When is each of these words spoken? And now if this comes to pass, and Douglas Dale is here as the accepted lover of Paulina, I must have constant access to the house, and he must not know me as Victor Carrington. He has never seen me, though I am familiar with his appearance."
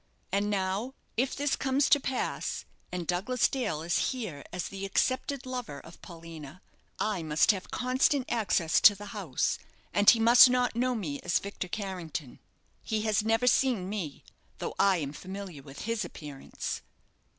And 0.31 0.49
now 0.49 0.95
if 1.15 1.35
this 1.35 1.55
comes 1.55 1.87
to 1.89 1.99
pass, 1.99 2.65
and 2.91 3.05
Douglas 3.05 3.47
Dale 3.47 3.83
is 3.83 4.09
here 4.09 4.43
as 4.51 4.67
the 4.69 4.83
accepted 4.83 5.45
lover 5.45 5.79
of 5.79 6.01
Paulina, 6.01 6.59
I 6.99 7.21
must 7.21 7.51
have 7.51 7.69
constant 7.69 8.25
access 8.27 8.81
to 8.81 8.95
the 8.95 9.13
house, 9.13 9.59
and 9.93 10.09
he 10.09 10.19
must 10.19 10.49
not 10.49 10.75
know 10.75 10.95
me 10.95 11.19
as 11.19 11.37
Victor 11.37 11.67
Carrington. 11.67 12.39
He 12.81 13.03
has 13.03 13.23
never 13.23 13.45
seen 13.45 13.87
me, 13.89 14.23
though 14.57 14.73
I 14.79 14.97
am 14.97 15.13
familiar 15.13 15.61
with 15.61 15.81
his 15.81 16.03
appearance." 16.03 16.81